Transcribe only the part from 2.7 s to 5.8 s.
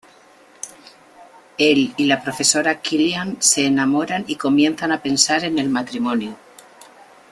Killian se enamoran y comienzan a pensar en el